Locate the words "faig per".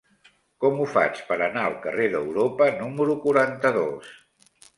0.93-1.37